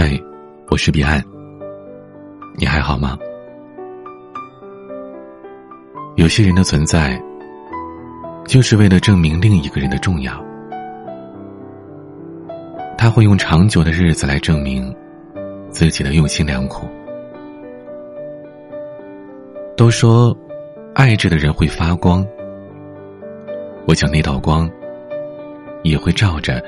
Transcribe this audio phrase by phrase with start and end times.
[0.00, 0.16] 嗨，
[0.70, 1.20] 我是彼岸。
[2.56, 3.18] 你还好吗？
[6.14, 7.20] 有些人的存在，
[8.46, 10.40] 就是为了证明另一个人的重要。
[12.96, 14.94] 他会用长久的日子来证明
[15.68, 16.86] 自己的用心良苦。
[19.76, 20.32] 都说，
[20.94, 22.24] 爱着的人会发光。
[23.84, 24.70] 我想那道光，
[25.82, 26.64] 也会照着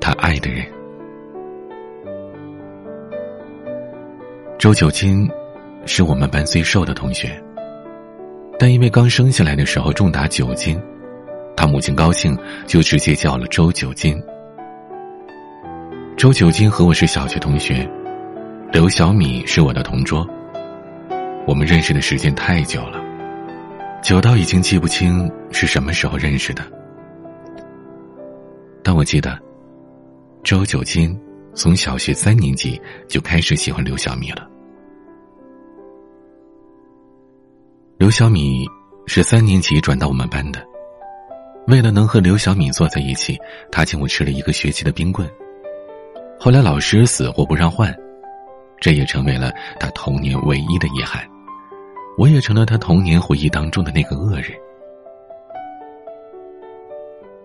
[0.00, 0.66] 他爱的人。
[4.62, 5.28] 周九金
[5.86, 7.36] 是我们班最瘦的同学，
[8.60, 10.80] 但因为刚生下来的时候重达九斤，
[11.56, 14.22] 他母亲高兴就直接叫了周九金。
[16.16, 17.84] 周九金和我是小学同学，
[18.70, 20.24] 刘小米是我的同桌。
[21.44, 23.02] 我们认识的时间太久了，
[24.00, 26.62] 久到已经记不清是什么时候认识的，
[28.80, 29.36] 但我记得，
[30.44, 31.20] 周九金
[31.52, 34.50] 从小学三年级就开始喜欢刘小米了。
[38.02, 38.68] 刘小米
[39.06, 40.60] 是三年级转到我们班的，
[41.68, 43.38] 为了能和刘小米坐在一起，
[43.70, 45.30] 他请我吃了一个学期的冰棍。
[46.36, 47.96] 后来老师死活不让换，
[48.80, 51.24] 这也成为了他童年唯一的遗憾。
[52.18, 54.50] 我也成了他童年回忆当中的那个恶人。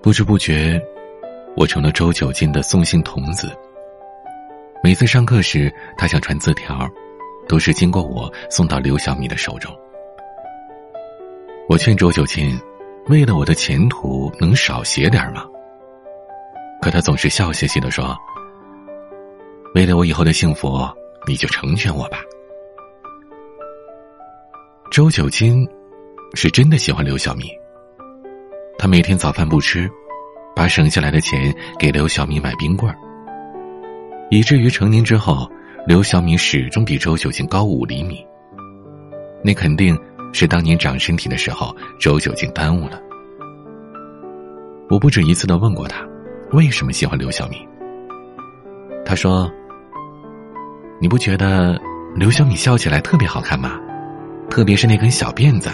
[0.02, 0.82] 不知不觉，
[1.56, 3.56] 我成了周九进的送信童子。
[4.84, 6.90] 每次上课时，他想传字条，
[7.48, 9.72] 都是经过我送到刘小米的手中。
[11.78, 12.60] 劝周九金，
[13.08, 15.46] 为了我的前途，能少写点吗？
[16.82, 18.18] 可他总是笑嘻嘻的说
[19.76, 20.88] ：“为了我以后的幸福，
[21.28, 22.18] 你就成全我吧。”
[24.92, 25.68] 周九金
[26.34, 27.52] 是真的喜欢刘小米。
[28.78, 29.90] 他每天早饭不吃，
[30.56, 32.98] 把省下来的钱给刘小米买冰棍儿，
[34.30, 35.50] 以至于成年之后，
[35.86, 38.26] 刘小米始终比周九金高五厘米。
[39.44, 39.98] 那肯定。
[40.34, 43.02] 是当年长身体的时候，周九金耽误了。
[44.90, 46.08] 我不止一次的问过他，
[46.52, 47.58] 为什么喜欢刘小米。
[49.06, 49.52] 他说
[51.02, 51.80] ：“你不觉得
[52.16, 53.80] 刘小米笑起来特别好看吗？
[54.50, 55.70] 特别是那根小辫子，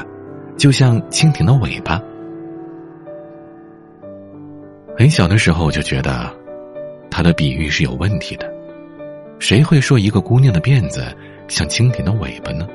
[0.57, 2.01] 就像蜻蜓的尾巴。”
[4.97, 6.31] 很小的时候我就觉得，
[7.09, 8.51] 他的比喻是有问题的。
[9.39, 11.05] 谁会说一个姑娘的辫子
[11.47, 12.67] 像蜻蜓的尾巴呢？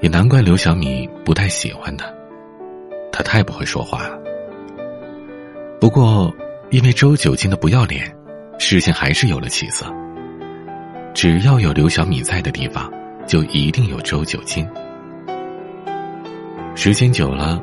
[0.00, 2.06] 也难怪刘小米不太喜欢他，
[3.10, 4.18] 他太不会说话了。
[5.80, 6.32] 不过，
[6.70, 8.14] 因为周九金的不要脸，
[8.58, 9.86] 事情还是有了起色。
[11.14, 12.92] 只要有刘小米在的地方，
[13.26, 14.68] 就一定有周九金。
[16.76, 17.60] 时间久了，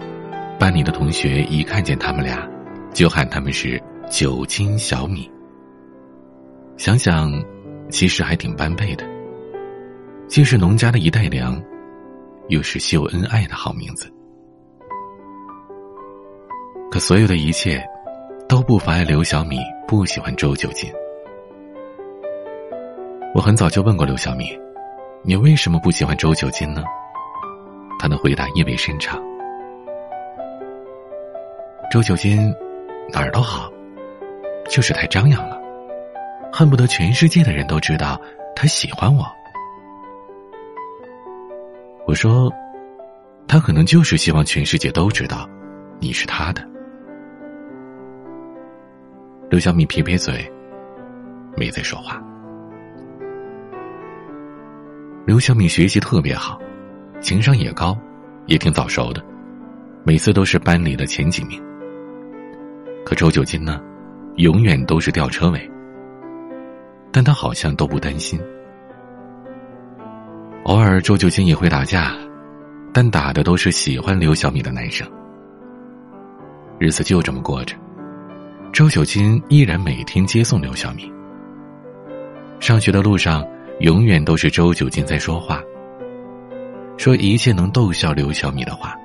[0.59, 2.45] 班里的同学一看见他们俩，
[2.93, 3.81] 就喊他们是
[4.11, 5.31] “九金小米”。
[6.75, 7.31] 想想，
[7.89, 9.05] 其实还挺般配的，
[10.27, 11.61] 既是农家的一代粮。
[12.47, 14.11] 又是秀恩爱的好名字，
[16.91, 17.83] 可所有的一切
[18.47, 20.91] 都不妨碍刘小米不喜欢周九金。
[23.33, 24.45] 我很早就问过刘小米
[25.23, 26.83] ：“你为什么不喜欢周九金呢？”
[27.99, 29.19] 他的回答意味深长
[31.89, 32.53] ：“周九金
[33.11, 33.71] 哪儿都好，
[34.69, 35.59] 就是太张扬了，
[36.53, 38.21] 恨不得全世界的人都知道
[38.55, 39.25] 他喜欢我。”
[42.15, 42.49] 我说，
[43.45, 45.45] 他可能就是希望全世界都知道，
[45.99, 46.65] 你是他的。
[49.49, 50.49] 刘小米撇撇嘴，
[51.57, 52.23] 没再说话。
[55.25, 56.57] 刘小米学习特别好，
[57.19, 57.97] 情商也高，
[58.45, 59.21] 也挺早熟的，
[60.05, 61.61] 每次都是班里的前几名。
[63.05, 63.81] 可周九金呢，
[64.37, 65.69] 永远都是吊车尾，
[67.11, 68.39] 但他好像都不担心。
[70.65, 72.15] 偶尔，周九金也会打架，
[72.91, 75.07] 但打的都是喜欢刘小米的男生。
[76.79, 77.75] 日子就这么过着，
[78.73, 81.11] 周九金依然每天接送刘小米。
[82.59, 83.45] 上学的路上，
[83.81, 85.61] 永远都是周九金在说话，
[86.97, 88.95] 说一切能逗笑刘小米的话。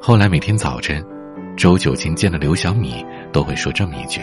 [0.00, 1.04] 后来每天早晨，
[1.56, 4.20] 周九金见了刘小米，都会说这么一句：“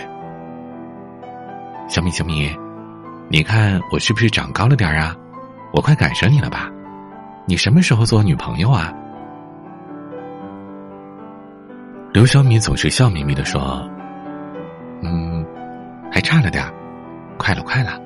[1.89, 2.49] 小米，小米。”
[3.31, 5.15] 你看我是不是长高了点啊？
[5.71, 6.69] 我快赶上你了吧？
[7.45, 8.93] 你什么时候做我女朋友啊？
[12.11, 13.89] 刘小米总是笑眯眯的说
[15.01, 15.45] ：“嗯，
[16.11, 16.61] 还差了点
[17.37, 17.97] 快了，快了。”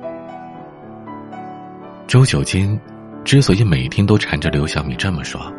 [2.06, 2.80] 周九金
[3.24, 5.52] 之所以每天都缠着刘小米这么说，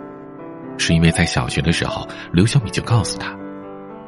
[0.77, 3.35] 是因为在小学的时候，刘小米就告诉他，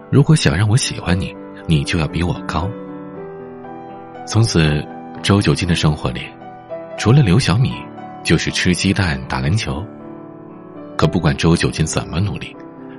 [0.10, 1.36] 如果想让我喜欢你，
[1.68, 2.72] 你就要比我高。
[4.26, 4.82] 从此，
[5.22, 6.22] 周九金的生活里，
[6.98, 7.74] 除了刘小米，
[8.24, 9.86] 就是吃鸡蛋、打篮球。
[10.98, 12.56] 可不管周九金怎么努力，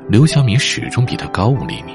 [0.09, 1.93] 刘小米始终比他高五厘米。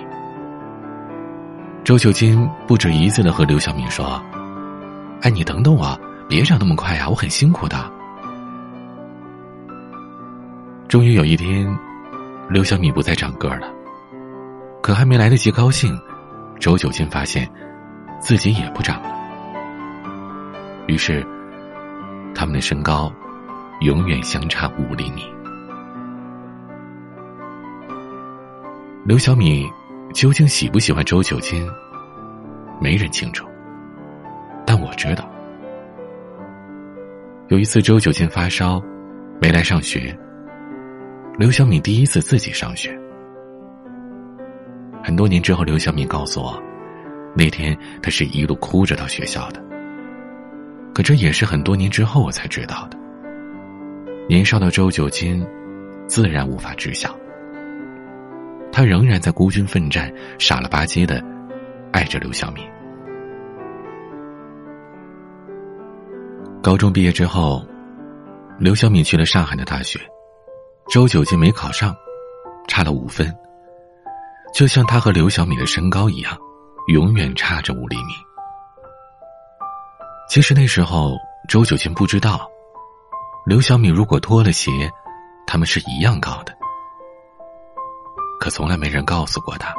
[1.83, 4.22] 周九金不止一次的和刘小米说
[5.22, 7.77] ：“哎，你等等我，别长那么快呀，我很辛苦的。”
[10.88, 11.68] 终于有一天，
[12.50, 13.72] 刘小米不再长个了。
[14.81, 15.98] 可还没来得及高兴，
[16.60, 17.50] 周九金发现
[18.19, 19.25] 自己也不长了。
[20.88, 21.26] 于是，
[22.36, 23.12] 他们的身高
[23.82, 25.24] 永远相差五厘米。
[29.04, 29.68] 刘小米
[30.14, 31.68] 究竟喜不喜欢周九金？
[32.80, 33.48] 没人清楚，
[34.66, 35.28] 但我知道。
[37.48, 38.82] 有一次，周九金发烧，
[39.42, 40.16] 没来上学。
[41.38, 42.96] 刘小米第一次自己上学。
[45.04, 46.62] 很多年之后，刘小米告诉我，
[47.36, 49.64] 那天他是一路哭着到学校的。
[50.96, 52.98] 可这也是很多年之后我才知道的。
[54.30, 55.46] 年少的周九金，
[56.08, 57.14] 自然无法知晓。
[58.72, 60.10] 他仍然在孤军奋战，
[60.40, 61.22] 傻了吧唧的
[61.92, 62.62] 爱着刘小米。
[66.64, 67.62] 高中毕业之后，
[68.58, 70.00] 刘小米去了上海的大学，
[70.88, 71.94] 周九金没考上，
[72.70, 73.30] 差了五分。
[74.54, 76.38] 就像他和刘小米的身高一样，
[76.88, 78.14] 永远差着五厘米。
[80.27, 81.16] 其实那时候，
[81.48, 82.50] 周九金不知道，
[83.45, 84.72] 刘小米如果脱了鞋，
[85.45, 86.54] 他们是一样高的。
[88.39, 89.74] 可从来没人告诉过他，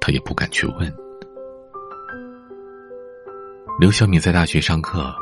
[0.00, 0.92] 他也不敢去问。
[3.78, 5.14] 刘小米在大学上课，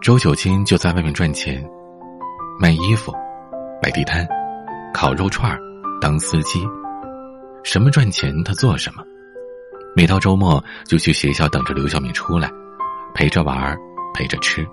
[0.00, 1.66] 周九金就在外面赚钱，
[2.60, 3.12] 卖衣服、
[3.82, 4.26] 摆地摊、
[4.92, 5.58] 烤肉串
[6.00, 6.64] 当司机，
[7.64, 9.02] 什么赚钱他做什么。
[9.96, 12.50] 每到周末就去学校等着刘小米出来。
[13.14, 13.76] 陪着玩
[14.14, 14.66] 陪着吃，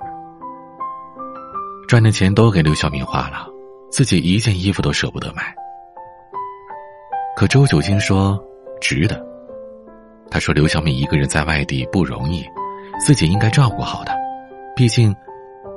[1.88, 3.48] 赚的钱都给刘小米花了，
[3.90, 5.54] 自己一件衣服都舍不得买。
[7.36, 8.40] 可周九金说
[8.80, 9.26] 值得。
[10.30, 12.44] 他说刘小敏一个人在外地不容易，
[13.00, 14.14] 自己应该照顾好她，
[14.76, 15.16] 毕竟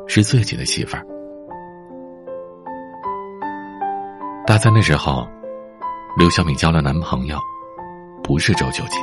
[0.07, 1.05] 是自己的媳妇儿。
[4.47, 5.27] 大三的时候，
[6.17, 7.39] 刘小敏交了男朋友，
[8.23, 9.01] 不是周九金。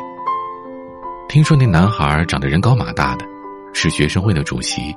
[1.29, 3.32] 听说那男孩长得人高马大的。
[3.73, 4.95] 是学生会的主席，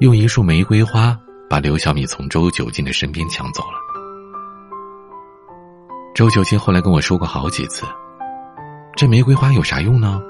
[0.00, 1.16] 用一束玫瑰花
[1.48, 3.78] 把刘小米从周九金的身边抢走了。
[6.14, 7.86] 周九金后来跟我说过好几次，
[8.96, 10.20] 这玫瑰花有啥用呢？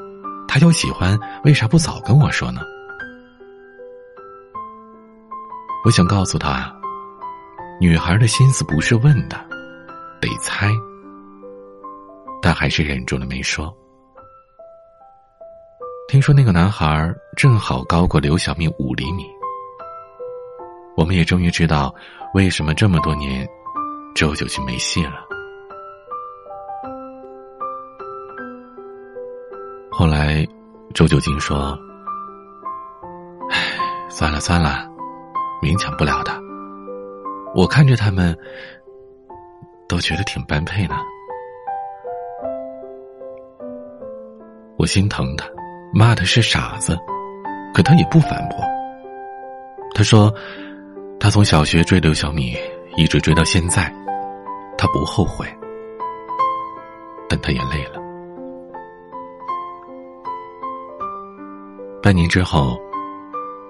[0.46, 2.60] 他要喜欢，为啥不早跟我说呢？
[5.84, 6.72] 我想告诉他，
[7.80, 9.36] 女孩的心思不是问的，
[10.20, 10.70] 得猜，
[12.40, 13.74] 但还是忍住了没说。
[16.06, 19.24] 听说那个男孩正好高过刘小蜜五厘米，
[20.96, 21.92] 我们也终于知道
[22.34, 23.48] 为什么这么多年
[24.14, 25.26] 周九金没戏了。
[29.90, 30.46] 后来，
[30.92, 31.76] 周九金说
[33.50, 33.58] ：“唉，
[34.08, 34.86] 算了算了，
[35.62, 36.32] 勉强不了的。
[37.54, 38.36] 我看着他们，
[39.88, 40.94] 都觉得挺般配呢。
[44.76, 45.44] 我心疼他。”
[45.94, 46.98] 骂他是傻子，
[47.72, 48.58] 可他也不反驳。
[49.94, 50.34] 他说
[51.20, 52.56] ：“他从小学追刘小米，
[52.96, 53.94] 一直追到现在，
[54.76, 55.46] 他不后悔，
[57.28, 58.02] 但他也累了。”
[62.02, 62.76] 半年之后，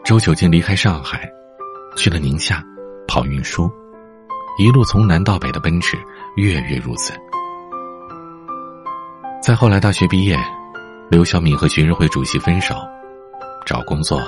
[0.02, 1.30] 周九静离开上海，
[1.94, 2.64] 去了宁夏，
[3.06, 3.70] 跑运输，
[4.58, 5.98] 一路从南到北的奔驰，
[6.36, 7.12] 月月如此。
[9.42, 10.38] 再后来，大学毕业。
[11.10, 12.74] 刘小敏和学生会主席分手，
[13.66, 14.20] 找工作、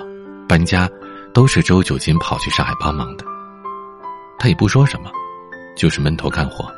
[0.49, 0.89] 搬家，
[1.33, 3.25] 都是周九金跑去上海帮忙的。
[4.39, 5.11] 他也不说什么，
[5.75, 6.71] 就是闷头干活。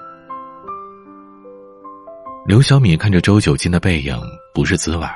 [2.47, 4.17] 刘小敏看着周九金的背影，
[4.55, 5.15] 不是滋味儿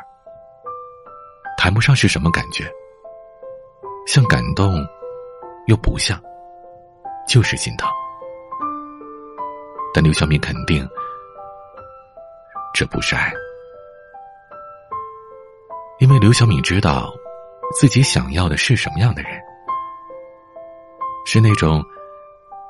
[1.57, 2.71] 谈不上是什么感觉，
[4.07, 4.85] 像感动，
[5.69, 6.21] 又不像，
[7.27, 7.89] 就是心疼。
[9.95, 10.87] 但刘小敏肯定，
[12.75, 13.33] 这不是爱。
[16.03, 17.15] 因为刘小敏知道，
[17.79, 19.41] 自己想要的是什么样的人，
[21.25, 21.81] 是那种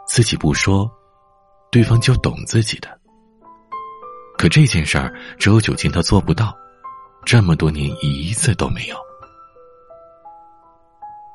[0.06, 0.86] 自己不说，
[1.70, 2.90] 对方就懂自己的。
[4.36, 6.54] 可这件事儿，周九金他做不到，
[7.24, 8.96] 这么多年一次都没有。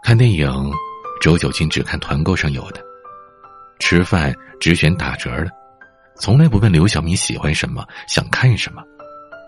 [0.03, 0.71] 看电影，
[1.19, 2.81] 周九金只看团购上有的，
[3.79, 5.49] 吃饭只选打折的，
[6.15, 8.83] 从来不问刘小米喜欢什么、想看什么，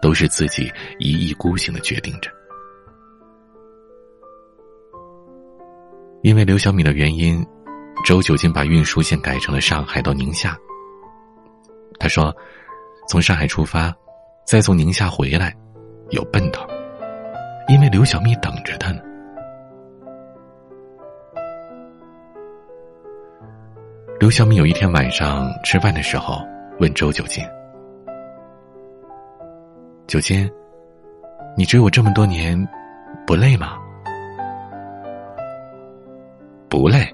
[0.02, 2.32] 都是自己一意孤行的决定着。
[6.22, 7.46] 因为刘小米的原因，
[8.06, 10.58] 周九金把运输线改成了上海到宁夏。
[11.98, 12.36] 他说
[13.08, 13.96] ：“从上海出发，
[14.46, 15.56] 再从宁夏回来，
[16.10, 16.68] 有奔头，
[17.70, 19.00] 因为刘小米等着他呢。”
[24.20, 26.46] 刘小米有一天晚上吃饭的时候，
[26.82, 27.42] 问周九金
[30.06, 30.52] ：“九金，
[31.56, 32.62] 你追我这么多年，
[33.26, 33.78] 不累吗？”
[36.70, 37.12] 不累，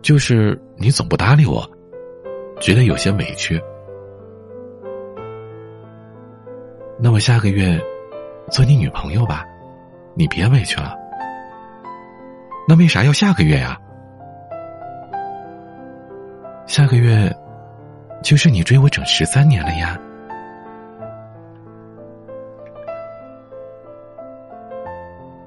[0.00, 1.68] 就是你总不搭理我，
[2.60, 3.60] 觉得有些委屈。
[7.00, 7.78] 那我下个月
[8.50, 9.44] 做你女朋友吧，
[10.14, 10.96] 你别委屈了。
[12.68, 13.76] 那为啥要下个月呀？
[16.66, 17.34] 下个月
[18.22, 19.98] 就是你追我整十三年了呀。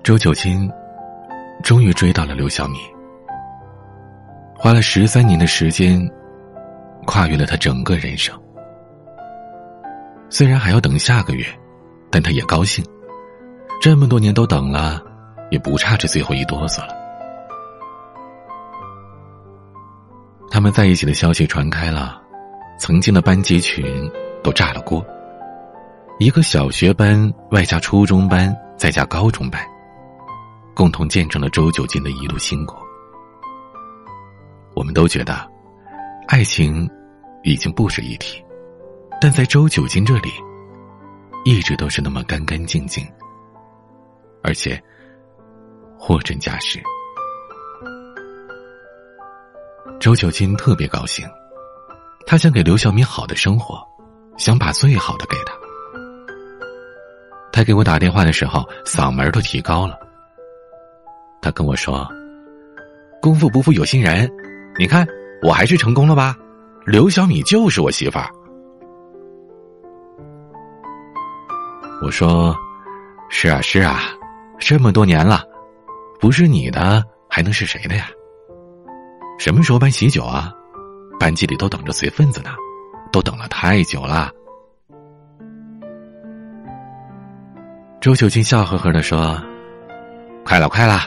[0.04, 0.70] 周九金。
[1.62, 2.80] 终于追到了刘小米，
[4.58, 6.00] 花了十三年的时间，
[7.06, 8.38] 跨越了他整个人生。
[10.30, 11.46] 虽然还要等下个月，
[12.10, 12.84] 但他也高兴。
[13.82, 15.02] 这么多年都等了，
[15.50, 16.96] 也不差这最后一哆嗦了。
[20.50, 22.22] 他们在一起的消息传开了，
[22.78, 23.84] 曾经的班级群
[24.44, 25.04] 都炸了锅。
[26.20, 29.62] 一个小学班，外加初中班，再加高中班。
[30.74, 32.78] 共同见证了周九金的一路辛苦，
[34.74, 35.48] 我们都觉得，
[36.28, 36.90] 爱情
[37.44, 38.44] 已经不值一提，
[39.20, 40.30] 但在周九金这里，
[41.44, 43.06] 一直都是那么干干净净，
[44.42, 44.82] 而且
[45.98, 46.82] 货真价实。
[50.00, 51.28] 周九金特别高兴，
[52.26, 53.80] 他想给刘小米好的生活，
[54.38, 55.54] 想把最好的给他。
[57.52, 60.00] 他给我打电话的时候，嗓门都提高了。
[61.42, 62.08] 他跟我说
[63.20, 64.30] ：“功夫不负有心人，
[64.78, 65.06] 你看
[65.42, 66.36] 我还是成功了吧？
[66.86, 68.30] 刘小米就是我媳妇儿。”
[72.04, 72.56] 我说
[73.30, 74.02] ：“是啊是啊，
[74.60, 75.44] 这么多年了，
[76.20, 78.08] 不是你的还能是谁的呀？
[79.40, 80.52] 什么时候办喜酒啊？
[81.20, 82.52] 班级里都等着随份子呢，
[83.12, 84.32] 都等了太久了。”
[88.02, 89.40] 周秀清笑呵呵的说
[90.46, 91.02] ：“快了，快了。”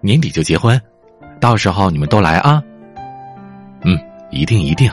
[0.00, 0.80] 年底就结婚，
[1.40, 2.62] 到时候你们都来啊！
[3.82, 3.98] 嗯，
[4.30, 4.90] 一定一定。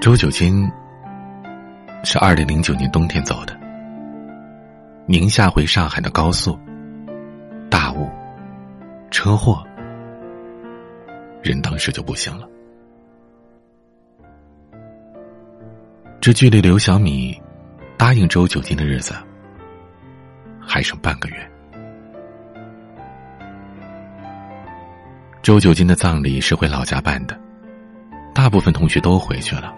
[0.00, 0.68] 周九金
[2.04, 3.56] 是二零零九年冬天走的，
[5.06, 6.58] 宁夏回上海的高速，
[7.70, 8.08] 大雾，
[9.10, 9.64] 车祸，
[11.42, 12.48] 人当时就不行了。
[16.20, 17.40] 这距离刘小米
[17.96, 19.14] 答应周九金的日子。
[20.66, 21.50] 还剩半个月。
[25.42, 27.38] 周九金的葬礼是回老家办的，
[28.34, 29.72] 大部分同学都回去了。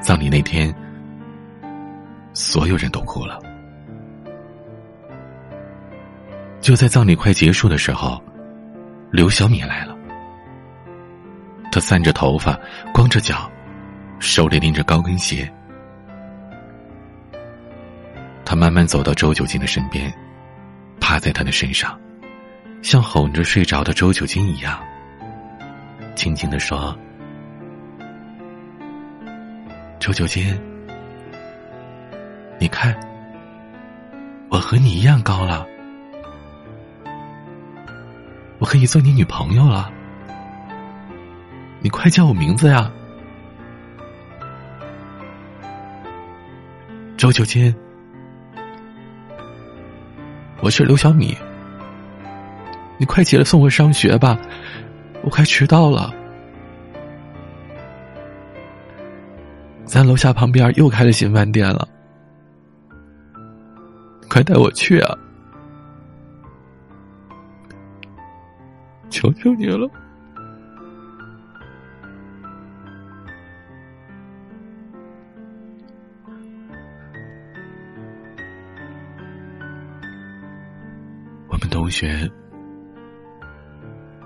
[0.00, 0.72] 葬礼那天，
[2.32, 3.40] 所有人都哭了。
[6.60, 8.22] 就在葬礼快结束的时候，
[9.10, 9.96] 刘小米来了。
[11.72, 12.58] 他散着头发，
[12.94, 13.50] 光着脚，
[14.20, 15.52] 手里拎着高跟鞋。
[18.58, 20.12] 慢慢走到周九金的身边，
[20.98, 21.96] 趴在他的身上，
[22.82, 24.80] 像哄着睡着的周九金一样，
[26.16, 26.98] 轻轻的说
[30.00, 30.60] ：“周九金，
[32.58, 32.98] 你看，
[34.50, 35.64] 我和你一样高了，
[38.58, 39.88] 我可以做你女朋友了，
[41.80, 42.90] 你快叫我名字呀，
[47.16, 47.72] 周九金。”
[50.60, 51.36] 我是刘小米，
[52.98, 54.36] 你快起来送我上学吧，
[55.22, 56.12] 我快迟到了。
[59.84, 61.86] 咱楼下旁边又开了新饭店了，
[64.28, 65.16] 快带我去啊！
[69.08, 69.88] 求求你了。
[81.88, 82.30] 同学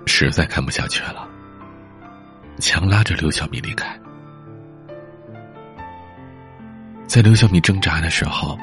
[0.05, 1.25] 实在看不下去了，
[2.59, 3.97] 强拉着刘小米离开。
[7.07, 8.57] 在刘小米挣扎的时候，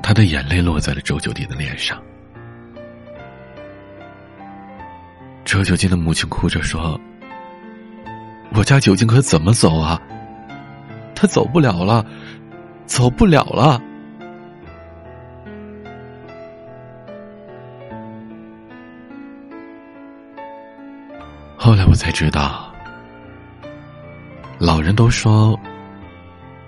[0.00, 2.00] 他的眼泪落在了周九弟的脸上。
[5.44, 7.00] 周九金的母亲哭着说
[8.54, 10.00] ：“我家九金可怎么走啊？
[11.16, 12.06] 他走不了了，
[12.86, 13.82] 走不了了。”
[21.66, 22.72] 后来我才知道，
[24.56, 25.58] 老人都说，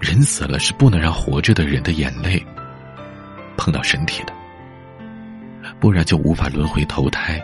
[0.01, 2.45] 人死了是不能让活着的人的眼泪
[3.57, 4.33] 碰到身体的，
[5.79, 7.41] 不然就无法轮回投胎，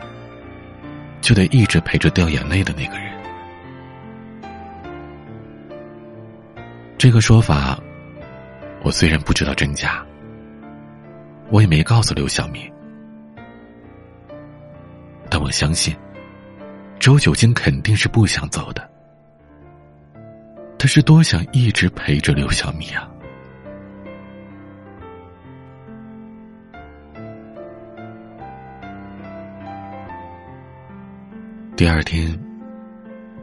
[1.21, 3.09] 就得一直陪着掉眼泪的那个人。
[6.99, 7.79] 这个说法，
[8.83, 10.05] 我虽然不知道真假，
[11.51, 12.69] 我也没告诉刘小明，
[15.31, 15.97] 但我相信。
[16.99, 18.89] 周九金肯定是不想走的，
[20.79, 23.09] 他是多想一直陪着刘小米啊！
[31.77, 32.39] 第二天，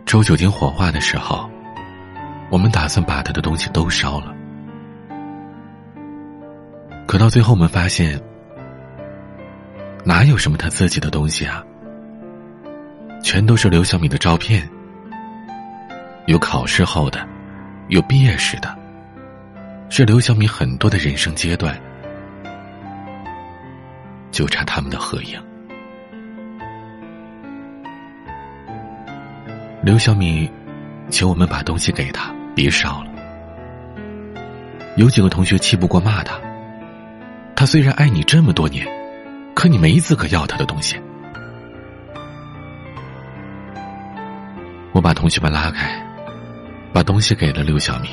[0.05, 1.48] 周九金火化的时候，
[2.50, 4.34] 我们打算把他的东西都烧了，
[7.05, 8.20] 可到最后我们发现，
[10.03, 11.63] 哪有什么他自己的东西啊？
[13.23, 14.67] 全都是刘小米的照片，
[16.25, 17.25] 有考试后的，
[17.87, 18.75] 有毕业时的，
[19.89, 21.79] 是刘小米很多的人生阶段，
[24.31, 25.39] 就差他们的合影。
[29.83, 30.49] 刘小米
[31.09, 33.11] 请我们把东西给他，别烧了。
[34.97, 36.39] 有几个同学气不过，骂他
[37.55, 38.85] ：“他虽然爱你这么多年，
[39.55, 40.99] 可你没资格要他的东西。”
[44.93, 45.89] 我把同学们拉开，
[46.93, 48.12] 把东西给了刘小明。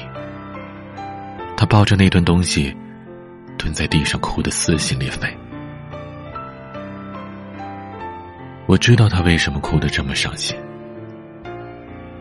[1.56, 2.75] 他抱着那顿东西，
[3.58, 5.37] 蹲在地上哭得撕心裂肺。
[8.67, 10.56] 我知道他为什么哭得这么伤心。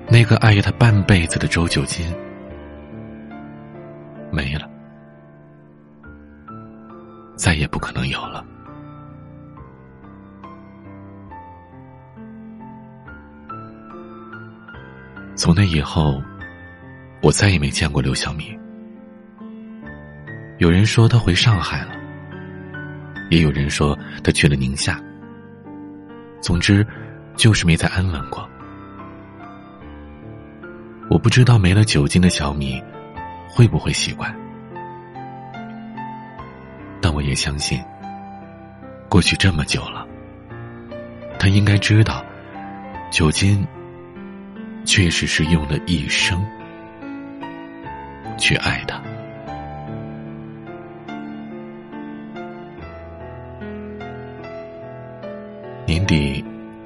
[0.07, 2.11] 那个爱他半辈子的周九金
[4.31, 4.67] 没了，
[7.35, 8.43] 再也不可能有了。
[15.37, 16.19] 从那以后，
[17.21, 18.57] 我再也没见过刘小米。
[20.57, 21.91] 有人说他回上海了，
[23.29, 24.99] 也有人说他去了宁夏。
[26.41, 26.85] 总之，
[27.35, 28.49] 就是没再安稳过。
[31.07, 32.81] 我不知道没了酒精的小米
[33.47, 34.35] 会不会习惯，
[36.99, 37.79] 但我也相信，
[39.07, 40.03] 过去这么久了，
[41.37, 42.25] 他应该知道
[43.11, 43.65] 酒精。
[44.87, 46.41] 确实是用了一生
[48.37, 48.99] 去爱他。
[55.85, 56.43] 年底，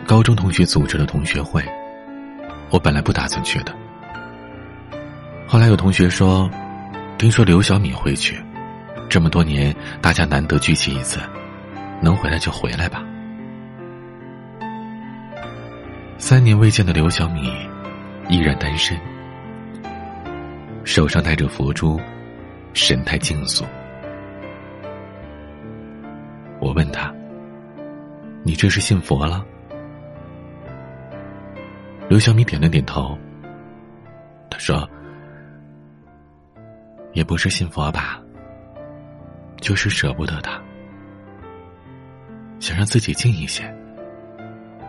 [0.07, 1.63] 高中同学组织了同学会，
[2.71, 3.73] 我本来不打算去的。
[5.47, 6.49] 后来有同学说，
[7.19, 8.35] 听说刘小米会去，
[9.07, 11.19] 这么多年大家难得聚齐一次，
[12.01, 13.03] 能回来就回来吧。
[16.17, 17.70] 三年未见的刘小米。
[18.31, 18.97] 依然单身，
[20.85, 21.99] 手上戴着佛珠，
[22.73, 23.65] 神态静肃。
[26.61, 27.13] 我问他
[28.41, 29.45] ：“你这是信佛了？”
[32.07, 33.17] 刘小米点了点头。
[34.49, 34.89] 他说
[37.11, 38.17] ：“也不是信佛吧，
[39.59, 40.57] 就是舍不得他，
[42.61, 43.61] 想让自己静一些，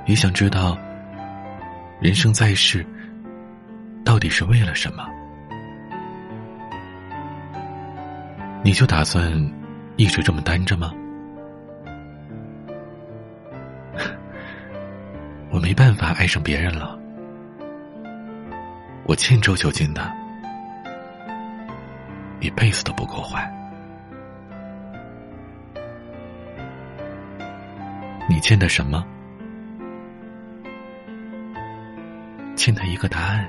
[0.06, 0.78] 也想知道
[2.00, 2.86] 人生在世。”
[4.04, 5.06] 到底是为了什么？
[8.64, 9.32] 你就打算
[9.96, 10.92] 一直这么单着吗？
[15.50, 16.98] 我没办法爱上别人了，
[19.04, 20.10] 我欠周九金的，
[22.40, 23.50] 一辈子都不够还。
[28.28, 29.04] 你欠的什么？
[32.56, 33.46] 欠他一个答案。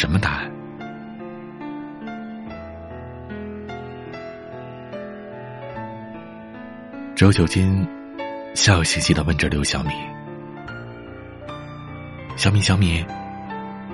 [0.00, 0.50] 什么答案？
[7.14, 7.86] 周九金
[8.54, 9.90] 笑嘻嘻的问着刘小米
[12.34, 13.04] ：“小米，小米，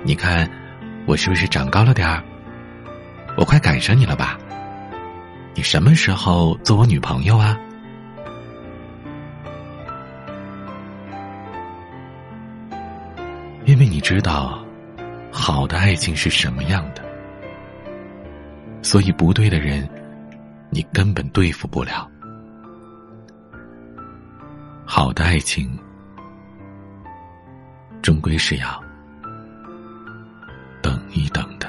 [0.05, 0.49] 你看
[1.05, 2.23] 我是不是长高了点儿？
[3.35, 4.39] 我快赶上你了吧？
[5.55, 7.59] 你什么时候做我女朋友啊？”
[13.67, 14.63] 因为你知道。
[15.39, 17.01] 好的爱情是什么样的？
[18.81, 19.87] 所以不对的人，
[20.71, 22.09] 你根本对付不了。
[24.83, 25.69] 好的爱情，
[28.01, 28.83] 终归是要
[30.81, 31.67] 等一等的。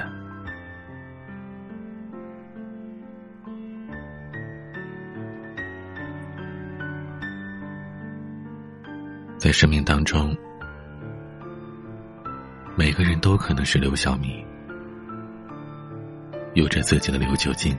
[9.37, 10.35] 在生命当中，
[12.79, 14.41] 每个人都可能是刘小米，
[16.53, 17.75] 有着自己的刘九金。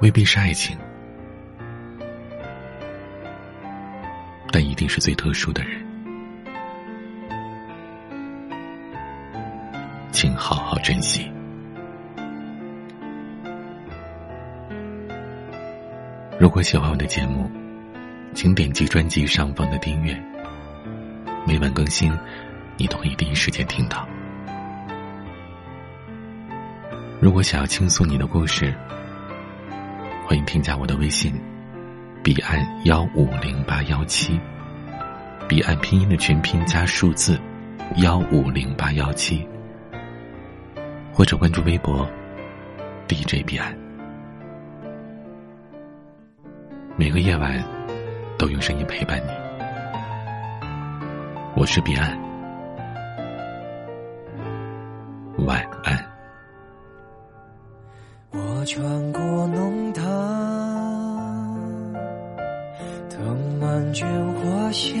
[0.00, 0.78] 未必是爱情，
[4.52, 5.84] 但一定是最特殊的人，
[10.12, 11.28] 请好好珍惜。
[16.38, 17.50] 如果喜欢我的节目，
[18.34, 20.18] 请点击专辑上方的订阅，
[21.46, 22.10] 每晚更新，
[22.78, 24.08] 你都可以第一时间听到。
[27.20, 28.74] 如果想要倾诉你的故事，
[30.26, 31.32] 欢迎添加我的微信，
[32.22, 34.40] 彼岸幺五零八幺七，
[35.46, 37.38] 彼岸拼音的全拼加数字
[37.98, 39.46] 幺五零八幺七，
[41.12, 42.08] 或者关注微博
[43.06, 43.76] DJ 彼岸。
[46.96, 47.62] 每个夜晚
[48.42, 49.30] 都用声音陪伴你，
[51.54, 52.18] 我是彼岸，
[55.46, 55.96] 晚安。
[58.32, 60.02] 我穿过弄堂，
[63.08, 64.98] 藤蔓卷花香，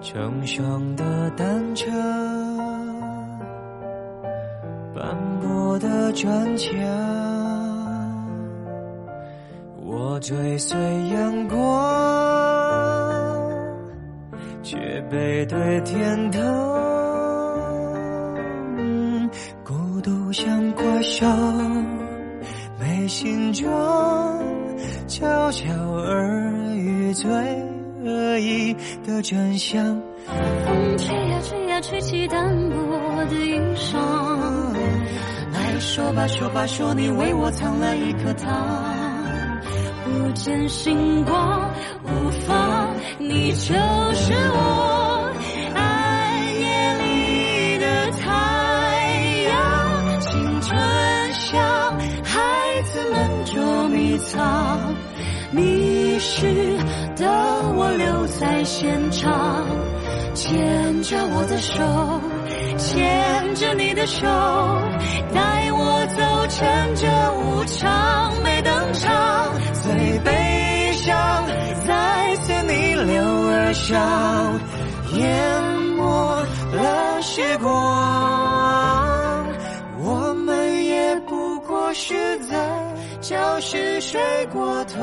[0.00, 1.90] 成双的单车，
[4.94, 6.72] 斑驳的砖墙，
[10.16, 10.78] 我追随
[11.12, 11.58] 阳光，
[14.62, 14.78] 却
[15.10, 16.40] 背对天堂。
[19.62, 21.26] 孤独像怪兽，
[22.80, 24.42] 没形状，
[25.06, 27.28] 悄悄耳语最
[28.02, 28.74] 恶意
[29.06, 29.84] 的真相。
[30.64, 33.98] 风吹呀吹呀，吹起单薄的衣裳。
[35.52, 38.95] 来说吧说吧，说你为我藏了一颗糖。
[40.18, 41.70] 不见星光
[42.04, 43.74] 无妨你就
[44.14, 45.32] 是我
[45.74, 54.94] 暗夜里的太阳青春像孩子们捉迷藏
[55.50, 56.78] 迷失
[57.16, 57.26] 的
[57.76, 59.85] 我留在现场。
[60.36, 61.82] 牵着我的手，
[62.76, 64.26] 牵着你的手，
[65.32, 69.50] 带我走，趁着无常没登场，
[69.82, 71.46] 最悲伤
[71.86, 74.60] 再次逆流而上，
[75.14, 75.62] 淹
[75.96, 76.44] 没
[76.74, 77.72] 了时光，
[80.04, 82.54] 我们也不过是在。
[83.22, 84.20] 教室睡
[84.52, 85.02] 过头，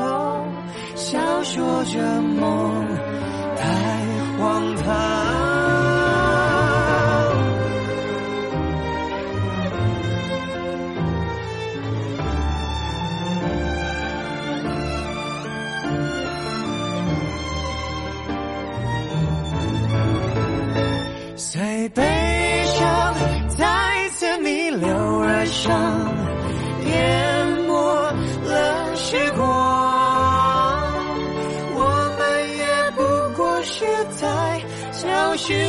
[0.94, 2.86] 笑说着梦
[3.56, 3.66] 太
[4.44, 4.84] 荒唐。
[21.36, 22.02] 随悲
[22.66, 23.14] 伤
[23.48, 24.88] 再次逆流
[25.20, 26.14] 而上。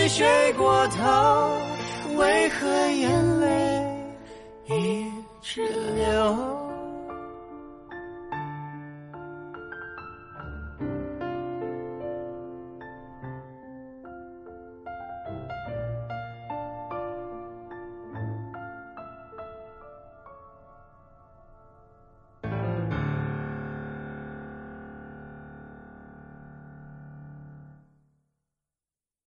[0.08, 1.58] 睡过头，
[2.16, 3.35] 为何眼